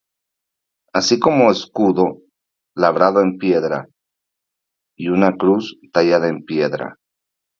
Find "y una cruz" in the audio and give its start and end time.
4.97-5.77